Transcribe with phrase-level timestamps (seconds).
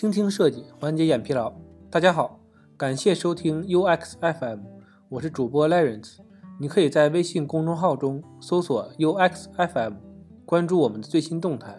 [0.00, 1.52] 倾听设计，缓解眼疲劳。
[1.90, 2.40] 大家好，
[2.74, 4.60] 感谢收听 UX FM，
[5.10, 6.16] 我是主播 Lawrence。
[6.58, 9.96] 你可以在微信公众号中搜索 UX FM，
[10.46, 11.78] 关注我们的最新动态。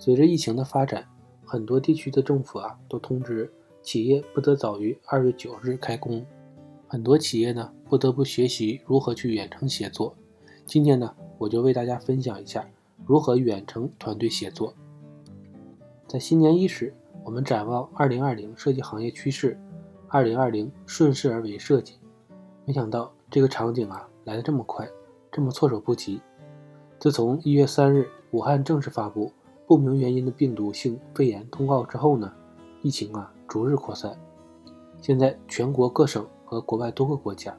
[0.00, 1.06] 随着疫情的发展，
[1.44, 3.52] 很多地区的政府啊都通知
[3.82, 6.26] 企业不得早于二月九日开工。
[6.88, 10.16] 很多企业呢不得不学习如何去远程协作。
[10.66, 12.68] 今天呢，我就为大家分享一下
[13.06, 14.74] 如何远程团队协作。
[16.08, 16.92] 在新年伊始，
[17.24, 19.58] 我们展望二零二零设计行业趋势，
[20.08, 21.94] 二零二零顺势而为设计。
[22.64, 24.88] 没想到这个场景啊来的这么快，
[25.30, 26.20] 这么措手不及。
[26.98, 29.32] 自从一月三日武汉正式发布
[29.66, 32.32] 不明原因的病毒性肺炎通告之后呢，
[32.82, 34.16] 疫情啊逐日扩散。
[35.00, 37.56] 现在全国各省和国外多个国家，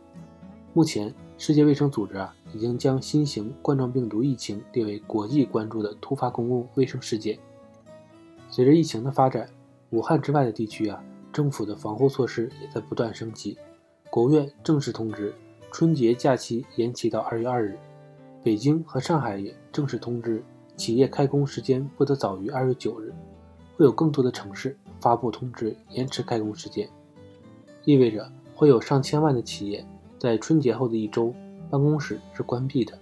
[0.74, 7.38] 目前世界卫生组织啊已经将新型冠状病毒疫情列为国际关注的突发公共卫生事件。
[8.54, 9.50] 随着疫情的发展，
[9.90, 13.58] 武汉之外的地区啊，政府的防护措施也在不断升级。
[14.12, 15.34] 国务院正式通知，
[15.72, 17.76] 春节假期延期到二月二日。
[18.44, 20.44] 北京和上海也正式通知，
[20.78, 23.12] 企业开工时间不得早于二月九日。
[23.76, 26.88] 会有更多的城市发布通知，延迟开工时间，
[27.86, 29.84] 意味着会有上千万的企业
[30.20, 31.34] 在春节后的一周，
[31.72, 32.94] 办公室是关闭的。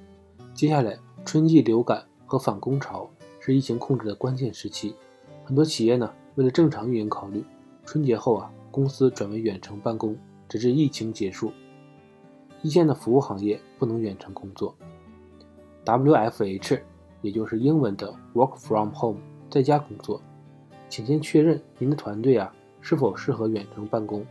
[0.54, 3.10] 接下来，春季流感和反攻潮
[3.42, 4.96] 是疫情控制的关键时期。
[5.52, 7.44] 很多企业呢，为了正常运营考虑，
[7.84, 10.16] 春节后啊，公司转为远程办公，
[10.48, 11.52] 直至疫情结束。
[12.62, 14.74] 一线的服务行业不能远程工作。
[15.84, 16.80] WFH，
[17.22, 20.22] 也就是英文的 Work from Home，在家工作，
[20.88, 24.26] 请先确认您的团队啊是否适合远程办公。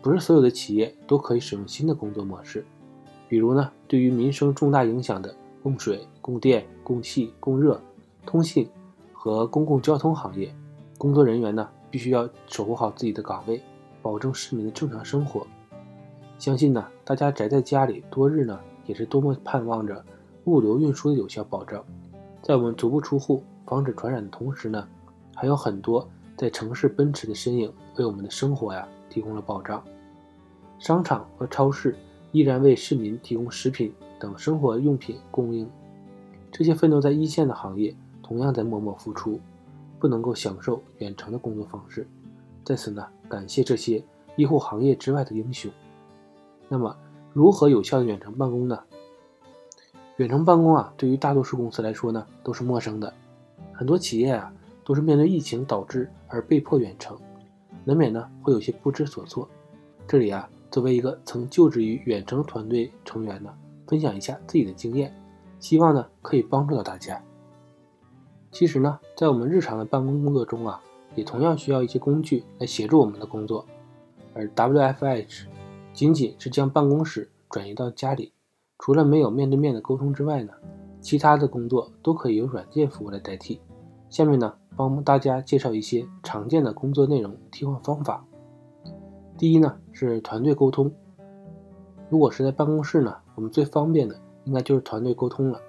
[0.00, 2.64] 不是所有的企业都可以使用新的工作模式。
[3.28, 7.78] 比如呢，对于民生重大影响的供水、供电、供气、供热、
[8.24, 8.66] 通信。
[9.24, 10.54] 和公共交通行业
[10.98, 13.58] 工作人员呢，必须要守护好自己的岗位，
[14.02, 15.46] 保证市民的正常生活。
[16.38, 20.04] 相信呢，大家宅在家里多日呢，也是多么盼望着
[20.44, 21.82] 物流运输的有效保障。
[22.42, 24.86] 在我们足不出户、防止传染的同时呢，
[25.34, 26.06] 还有很多
[26.36, 29.82] 在城市奔驰的身影，为我们的生活呀提供了保障。
[30.78, 31.96] 商场和超市
[32.32, 35.66] 依然为市民提供食品等生活用品供应。
[36.52, 37.96] 这些奋斗在一线的行业。
[38.24, 39.38] 同样在默默付出，
[40.00, 42.04] 不能够享受远程的工作方式。
[42.64, 44.02] 在此呢，感谢这些
[44.34, 45.70] 医护行业之外的英雄。
[46.68, 46.96] 那么，
[47.34, 48.80] 如何有效的远程办公呢？
[50.16, 53.12] 远程办公啊，对于大多数公司来说呢，都是陌生的。
[53.72, 54.50] 很多企业啊，
[54.84, 57.18] 都是面对疫情导致而被迫远程，
[57.84, 59.46] 难免呢会有些不知所措。
[60.06, 63.52] 这里啊，作为一个曾就职于远程团队成员呢，
[63.86, 65.14] 分享一下自己的经验，
[65.60, 67.20] 希望呢可以帮助到大家。
[68.54, 70.80] 其实呢，在我们日常的办公工作中啊，
[71.16, 73.66] 也同样需要一些工具来协助我们的工作。
[74.32, 75.46] 而 WFH
[75.92, 78.32] 仅仅是将办公室转移到家里，
[78.78, 80.52] 除了没有面对面的沟通之外呢，
[81.00, 83.60] 其他的工作都可以由软件服务来代替。
[84.08, 88.24] 下面呢，帮大家介绍一些常见的工作内容替换方法。
[89.36, 90.92] 第一呢，是团队沟通。
[92.08, 95.60] 如果是在办公室呢，我们最方便的应该就是团队沟通了。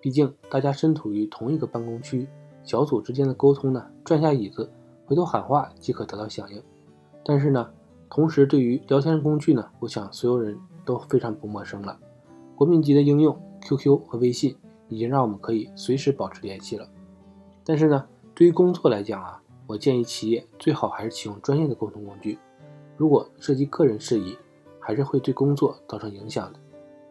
[0.00, 2.26] 毕竟大家身处于同一个办公区，
[2.64, 4.70] 小组之间的沟通呢，转下椅子，
[5.04, 6.62] 回头喊话即可得到响应。
[7.22, 7.70] 但是呢，
[8.08, 11.98] 同时对于聊天工具呢，我想所有人都非常不陌生了。
[12.56, 14.56] 国民级的应用 QQ 和微信
[14.88, 16.88] 已经让我们可以随时保持联系了。
[17.62, 22.38] 但是呢，对于工作来讲啊，我建议企业最好还是启用专业的沟通工具。
[22.96, 24.36] 如果涉及个人事宜，
[24.78, 26.58] 还是会对工作造成影响的。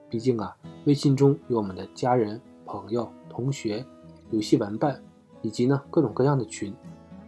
[0.10, 0.56] 毕竟啊，
[0.86, 2.42] 微信中有我们的家人。
[2.72, 3.84] 朋友、同学、
[4.30, 5.02] 游戏玩伴，
[5.42, 6.72] 以及呢各种各样的群，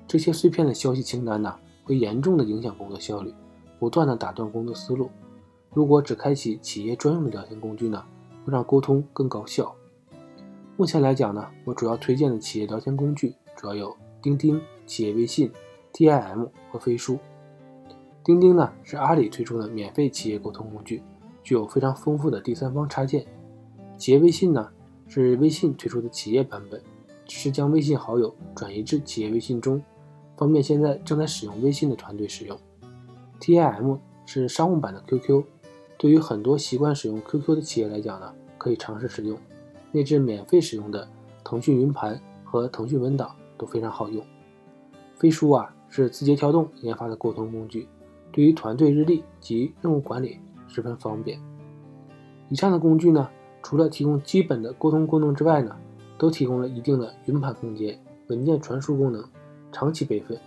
[0.07, 3.34] 这些碎片的消息清单呢，会严重的影响工作效率，
[3.79, 5.09] 不断的打断工作思路。
[5.74, 8.03] 如果只开启企业专用的聊天工具呢，
[8.46, 9.75] 会让沟通更高效。
[10.78, 15.52] 目前来讲呢，我主要推荐的企业聊天工具主要有钉钉、企业微信、
[15.91, 17.17] TIM 和飞书。
[18.23, 21.02] 钉钉呢是阿里推出的免费企业沟通工具，
[21.41, 23.26] 具有非常丰富的第三方插件。
[23.97, 24.70] 企业微信呢。
[25.13, 26.81] 是微信推出的企业版本，
[27.28, 29.84] 是将微信好友转移至企业微信中，
[30.37, 32.58] 方便现在正在使用微信的团队使用。
[33.41, 35.43] TIM 是商务版的 QQ，
[35.97, 39.37] 对于很多习惯使用 QQ 的企业来讲呢，可以尝试使用。
[39.91, 41.05] 内置免费使用的
[41.43, 44.25] 腾讯云盘和腾讯文档都非常好用。
[45.17, 47.85] 飞书啊是字节跳动研发的沟通工具，
[48.31, 51.37] 对于团队日历及任务管理十分方便。
[52.47, 53.29] 以上的工具呢。
[53.63, 55.75] 除了提供基本的沟通功能之外呢，
[56.17, 59.23] 都提供了一定的云盘空间、文件传输功能、
[59.72, 60.37] 长期备份。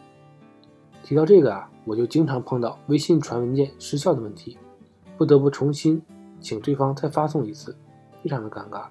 [1.02, 4.56] 提到这个啊，我就经常碰到微信传文件失效的问题，
[5.16, 6.00] 不得不重新
[6.40, 7.76] 请对方再发送一次，
[8.22, 8.86] 非常的尴尬。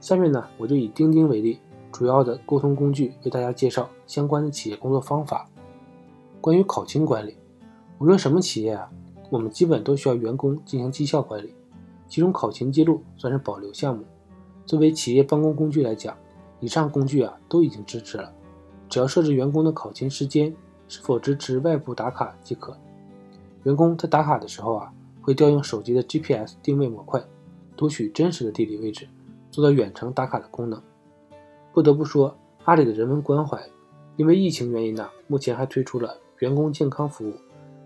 [0.00, 1.58] 下面呢，我就以钉钉为例，
[1.90, 5.48] 主要的沟通工具为大家介绍相关的企业工作方法。
[6.40, 7.36] 关于考勤管理，
[7.98, 8.90] 无论什么企业啊，
[9.30, 11.54] 我们基本都需要员工进行绩效管理，
[12.08, 14.04] 其中考勤记录算是保留项目。
[14.66, 16.16] 作为企业办公工具来讲，
[16.60, 18.32] 以上工具啊都已经支持了，
[18.88, 20.54] 只要设置员工的考勤时间，
[20.88, 22.76] 是否支持外部打卡即可。
[23.64, 27.22] 员工在打卡的时候啊，会调用手机的 GPS 定位模块，
[27.76, 29.08] 读取真实的地理位置。
[29.50, 30.82] 做到远程打卡的功能，
[31.72, 33.62] 不得不说，阿里的人文关怀，
[34.16, 37.34] 因为疫情原因呢，目前还推出了员工健康服务，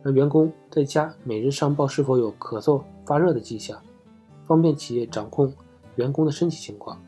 [0.03, 3.79] 让员工在家每日上报是否有咳嗽、发热的迹象，
[4.49, 5.55] 方便企业掌控
[5.95, 7.01] 员工的身体情况。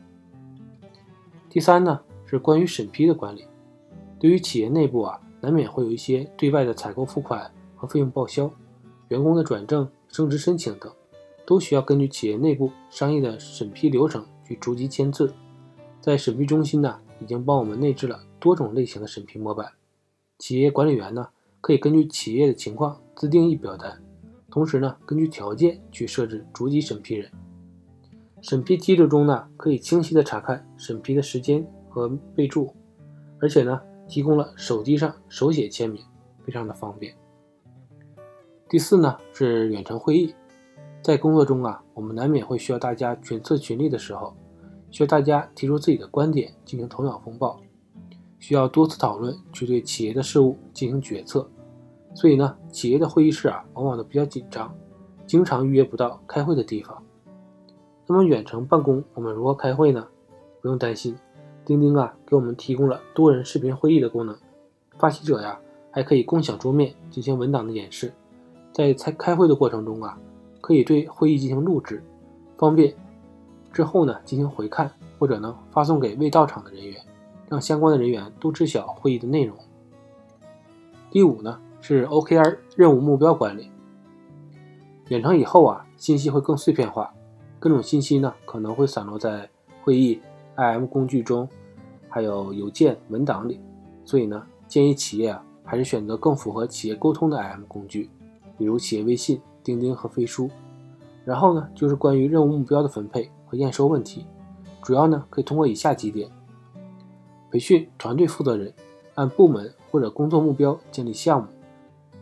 [1.49, 3.45] 第三呢，是关于审批的管理，
[4.17, 8.49] 对于企业内部啊，难免会有一些对外的采购付款和费用报销，
[9.09, 10.89] 员工的转正、升职申请等，
[11.45, 14.25] 都需要根据企业内部商业的审批流程。
[14.43, 15.33] 去逐级签字，
[16.01, 19.71] 在审批中心呢，已经帮我们内置了多种类型的审批模板。
[20.37, 21.29] 企业管理员呢，
[21.61, 24.03] 可以根据企业的情况自定义表单，
[24.51, 27.31] 同时呢，根据条件去设置逐级审批人。
[28.41, 32.75] 审批机制中呢，可以清晰的查看审批的时间和备注，
[33.39, 36.03] 而且呢，提供了手机上手写签名，
[36.45, 37.15] 非常的方便。
[38.69, 40.35] 第四呢，是远程会议，
[41.01, 44.35] 在工作中啊，我们难免会需要大家群策群力的时候。
[44.89, 47.61] 需要大家提出自己的观点进行头脑风暴，
[48.39, 51.49] 需要多次讨论去对企业的事务进行决策，
[52.13, 54.73] 所以呢，企业的会议室啊往往都比较紧张，
[55.25, 57.01] 经常预约不到开会的地方。
[58.07, 60.05] 那么远程办公我们如何开会呢？
[60.61, 61.15] 不用担心，
[61.65, 64.37] 钉钉啊给我们提供了多人视频会议的功能，
[64.97, 65.59] 发起者呀
[65.89, 68.13] 还可以共享桌面进行文档的演示，
[68.73, 70.17] 在开开会的过程中啊，
[70.59, 72.03] 可以对会议进行录制，
[72.57, 72.93] 方便。
[73.71, 77.01] 之后呢，进行回看，或者呢发送给未到场的人员，
[77.47, 79.55] 让相关的人员都知晓会议的内容。
[81.09, 83.69] 第五呢是 OKR 任务目标管理。
[85.09, 87.13] 远程以后啊，信息会更碎片化，
[87.59, 89.49] 各种信息呢可能会散落在
[89.83, 90.21] 会议、
[90.55, 91.49] IM 工具中，
[92.07, 93.59] 还有邮件、文档里。
[94.05, 98.09] 所以呢，建议企业啊还是选择更符合企业沟通的 IM 工具，
[98.57, 100.49] 比如企业微信、钉钉和飞书。
[101.25, 103.29] 然后呢，就是关于任务目标的分配。
[103.45, 104.25] 和验收问题，
[104.81, 106.31] 主要呢可以通过以下几点：
[107.51, 108.73] 培训团队负责人，
[109.15, 111.49] 按部门或者工作目标建立项目，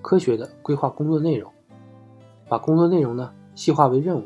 [0.01, 1.51] 科学的规划工作内容，
[2.47, 4.23] 把工作内容呢细化为任务，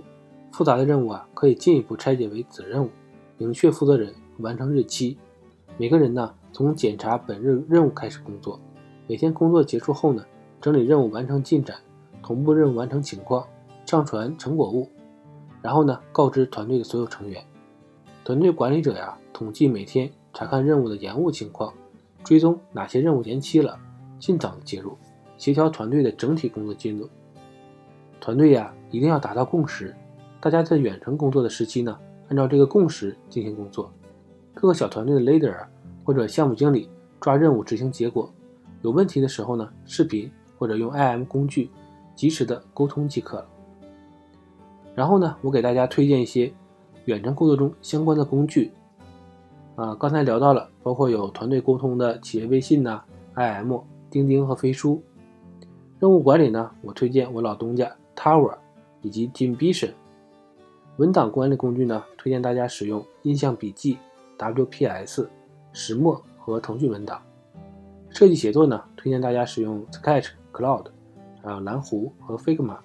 [0.51, 2.89] 复杂的任务啊可以进一步拆解为子任务，
[3.37, 5.17] 明确负责人，完成日期。
[5.77, 8.59] 每个人呢从检查本日任务开始工作，
[9.07, 10.23] 每天工作结束后呢
[10.61, 11.75] 整理任务完成进展，
[12.21, 13.45] 同步任务完成情况，
[13.85, 14.87] 上传成果物。
[15.61, 17.41] 然后呢，告知团队的所有成员，
[18.25, 21.73] 团队管理者呀，统计每天查看任务的延误情况，
[22.21, 23.79] 追踪哪些任务延期了，
[24.19, 24.97] 尽早的介入，
[25.43, 27.09] 协调团队的整体工作进度。
[28.21, 29.93] 团队呀，一定要达到共识，
[30.39, 31.99] 大家在远程工作的时期呢，
[32.29, 33.91] 按照这个共识进行工作。
[34.53, 35.53] 各个小团队的 leader
[36.05, 38.33] 或者项目经理抓任务执行结果，
[38.83, 41.69] 有问题的时候呢，视频或者用 IM 工具
[42.15, 43.45] 及时的沟通即可了。
[44.95, 46.53] 然后呢，我给大家推荐一些
[47.03, 48.71] 远程工作中相关的工具。
[49.75, 53.03] 啊，刚才聊到了，包括有团队沟通的企业微信呐、
[53.35, 55.03] IM、钉钉和飞书。
[56.03, 58.57] 任务管理呢，我推荐我老东家 Tower
[59.03, 59.93] 以及 Teamvision。
[60.97, 63.97] 文档管理工具呢，推荐大家使用印象笔记、
[64.37, 65.25] WPS、
[65.71, 67.21] 石墨和腾讯文档。
[68.09, 70.87] 设计写作呢，推荐大家使用 Sketch、Cloud，
[71.41, 72.75] 还有蓝狐和 Figma。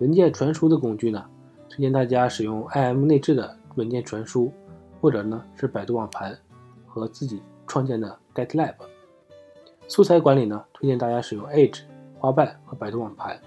[0.00, 1.24] 文件传输的工具呢，
[1.68, 4.50] 推荐大家使用 IM 内置的文件传输，
[5.00, 6.36] 或者呢是百度网盘
[6.84, 8.74] 和自己创建的 GitLab。
[9.86, 11.82] 素材管理呢，推荐大家使用 Edge、
[12.24, 13.38] 花瓣和百度网盘。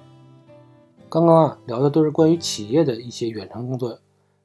[1.10, 3.98] 刚刚啊聊的都是关于企业的一些远程工作，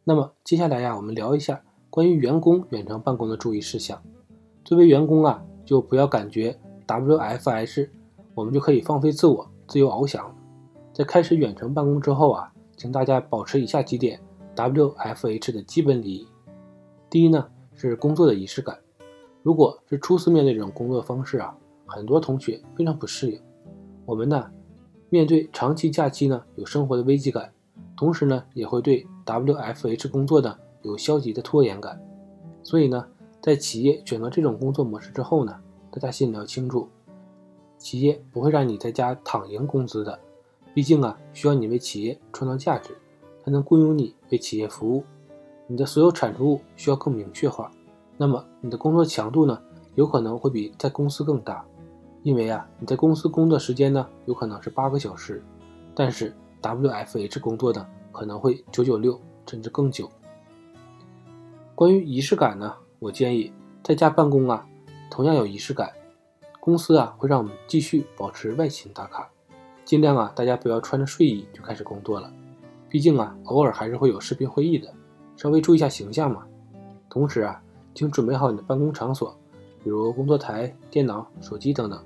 [0.05, 4.03] 那么接下来呀，我们聊一下关于员工远程办公的注意事项。
[4.65, 7.91] 作为员工啊，就不要感觉 WFH
[8.35, 10.35] 我们就可以放飞自我、自由翱翔。
[10.95, 14.19] 在开始远程办公之后啊，请大家保持以下几点
[14.57, 16.27] WFH 的基本礼仪。
[17.11, 18.79] 第一呢是工作的仪式感。
[19.43, 23.39] 如果是初次面对这种工作方式啊，很多同学非常不适应。
[24.05, 24.51] 我们呢
[25.11, 27.53] 面对长期假期呢有生活的危机感，
[27.97, 32.01] 同时呢也会对 WFH 工作呢有消极的拖延感。
[32.65, 33.07] 所以呢，
[33.41, 35.59] 在企业选择这种工作模式之后呢，
[35.91, 36.89] 大家心里要清楚，
[37.77, 40.19] 企业不会让你在家躺赢工资的，
[40.73, 42.97] 毕竟啊，需要你为企业创造价值，
[43.45, 45.05] 才能雇佣你为企业服务。
[45.67, 47.71] 你的所有产出物需要更明确化，
[48.17, 49.61] 那么你的工作强度呢，
[49.97, 51.65] 有可能会比在公司更大，
[52.23, 55.43] 因为啊，你在公司工作时间呢，有可能是八个小时，
[55.95, 60.09] 但是 WFH 工作的，可能会九九六甚至更久。
[61.75, 63.53] 关于仪式感呢，我建议
[63.83, 64.65] 在家办公啊，
[65.11, 65.91] 同样有仪式感。
[66.61, 69.29] 公司啊会让我们继续保持外勤打卡，
[69.85, 72.33] 尽量啊大家不要穿着睡衣就开始工作了，
[72.89, 74.95] 毕竟啊偶尔还是会有视频会议的，
[75.37, 76.47] 稍微注意一下形象嘛。
[77.11, 77.61] 同时啊，
[77.97, 79.37] 请准备好你的办公场所，
[79.83, 82.01] 比如工作台、电脑、手机等等。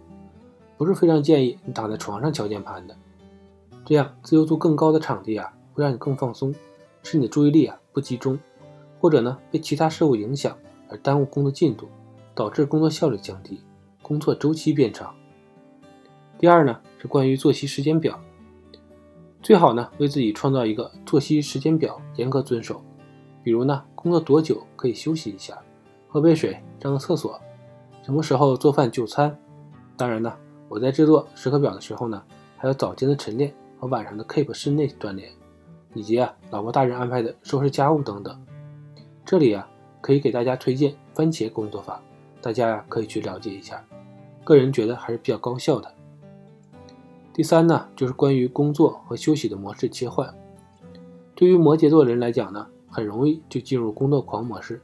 [0.76, 2.97] 不是非常建议你躺在床上敲键盘的，
[3.85, 6.54] 这样自由度更高的场地啊会让你更放松，
[7.02, 8.38] 使你的注意力啊不集中，
[9.00, 10.56] 或者呢被其他事物影响
[10.88, 11.88] 而耽误工作进度，
[12.35, 13.61] 导致工作效率降低。
[14.02, 15.12] 工作周期变长。
[16.38, 18.21] 第二呢，是关于作息时间表，
[19.42, 22.80] 最好呢为自己创造一个作息时间表，严格遵守。
[23.42, 25.59] 比如呢，工作多久可以休息一下，
[26.09, 27.40] 喝杯水，上个厕所，
[28.02, 29.37] 什么时候做饭就餐。
[29.97, 30.33] 当然呢，
[30.68, 32.23] 我在制作时刻表的时候呢，
[32.56, 35.30] 还有早间的晨练和晚上的 Keep 室内锻炼，
[35.94, 38.44] 以及啊老婆大人安排的收拾家务等等。
[39.25, 39.68] 这里啊
[40.00, 42.02] 可以给大家推荐番茄工作法，
[42.40, 43.85] 大家呀可以去了解一下。
[44.44, 45.92] 个人觉得还是比较高效的。
[47.32, 50.32] 第三呢，就是关于工作和休息的模式切换。
[51.35, 54.80] 对于摩羯座人来讲呢，很容易就进入工作狂模式。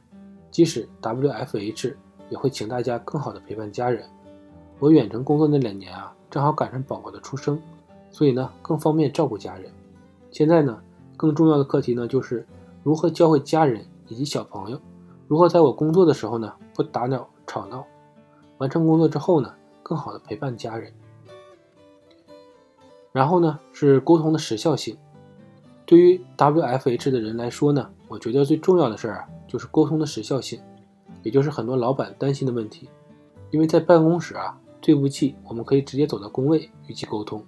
[0.51, 1.95] 即使 WFH
[2.29, 4.07] 也会请大家更好的陪伴家人。
[4.79, 7.61] 我远程工作那两年啊，正好赶上宝宝的出生，
[8.11, 9.71] 所以呢更方便照顾家人。
[10.31, 10.81] 现在呢，
[11.15, 12.45] 更重要的课题呢就是
[12.83, 14.79] 如何教会家人以及小朋友，
[15.27, 17.85] 如何在我工作的时候呢不打扰吵闹。
[18.57, 20.91] 完成工作之后呢，更好的陪伴家人。
[23.11, 24.97] 然后呢，是沟通的时效性。
[25.85, 30.59] 对于 WFH 的人来说呢，我觉得最重要的事儿啊，就是沟通的时效性，
[31.23, 32.89] 也就是很多老板担心的问题。
[33.51, 37.41] 因为在办公室啊，对不起，我们可以直接走到工位与其沟通，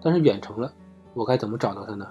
[0.00, 0.72] 但是远程了，
[1.12, 2.06] 我该怎么找到他呢？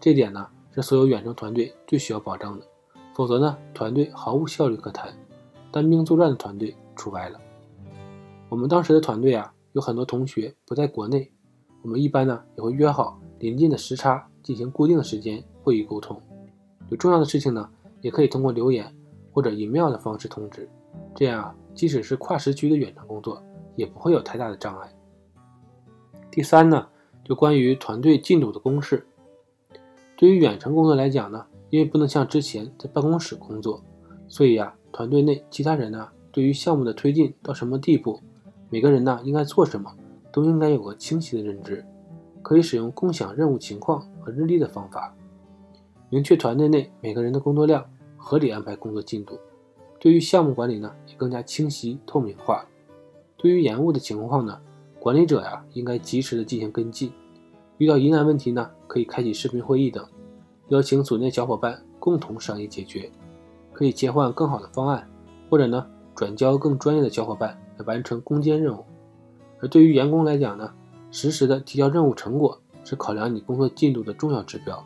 [0.00, 2.66] 这点呢，是所有远程团队最需要保障的，
[3.14, 5.14] 否则呢，团队毫无效率可谈。
[5.70, 7.38] 单兵作战的团队除外了。
[8.48, 11.30] 我们当时的团队啊，有很多同学不在国内，
[11.82, 16.20] 我们一般呢也会约好临近的时差进行固定的时间会议沟通。
[16.88, 18.92] 有重要的事情呢，也可以通过留言
[19.32, 20.68] 或者 email 的方式通知。
[21.14, 23.42] 这样啊，即使是跨时区的远程工作，
[23.76, 24.88] 也不会有太大的障碍。
[26.30, 26.88] 第三呢，
[27.24, 29.06] 就关于团队进度的公式。
[30.16, 33.82] 对于远程工作来讲呢，因为不能像之前在办公室工作，
[34.28, 38.20] 所以啊，团队内其他人呢，对于项目的推进到什么地步。
[38.68, 39.94] 每个人呢应该做什么，
[40.32, 41.84] 都应该有个清晰的认知。
[42.42, 45.14] 可以使用共享任务情况和日历的方法，
[46.08, 47.84] 明确团队内每个人的工作量，
[48.16, 49.38] 合理安排工作进度。
[49.98, 52.64] 对于项目管理呢，也更加清晰透明化。
[53.36, 54.60] 对于延误的情况呢，
[54.98, 57.12] 管理者呀应该及时的进行跟进。
[57.78, 60.06] 遇到疑难问题呢，可以开启视频会议等，
[60.68, 63.10] 邀请组内小伙伴共同商议解决。
[63.72, 65.06] 可以切换更好的方案，
[65.50, 67.60] 或者呢转交更专业的小伙伴。
[67.78, 68.82] 来完成攻坚任务，
[69.60, 70.72] 而对于员工来讲呢，
[71.10, 74.82] 实时的提交任务成果是考量你工作进度的重要指标，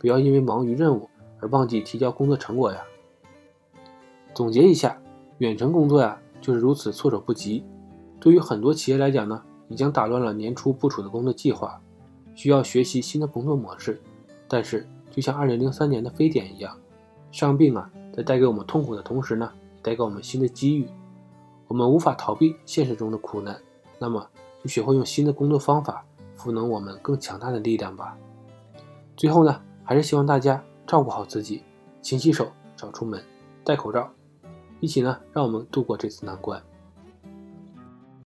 [0.00, 1.08] 不要因为忙于任务
[1.38, 2.82] 而忘记提交工作成果呀。
[4.34, 5.00] 总结一下，
[5.38, 7.62] 远程工作呀就是如此措手不及，
[8.20, 11.80] 对于很多企业来讲呢，已经打乱了年初部署的工作计划，
[12.34, 14.00] 需要学习新的工作模式。
[14.48, 16.76] 但是，就像2003年的非典一样，
[17.30, 20.88] 伤病啊在带给我们痛苦的同时呢，也带给我们新的机遇。
[21.66, 23.58] 我们无法逃避现实中的苦难，
[23.98, 24.26] 那么
[24.62, 26.04] 就学会用新的工作方法
[26.34, 28.16] 赋能我们更强大的力量吧。
[29.16, 31.62] 最后呢，还是希望大家照顾好自己，
[32.02, 33.22] 勤洗手，少出门，
[33.64, 34.10] 戴口罩，
[34.80, 36.62] 一起呢，让我们度过这次难关。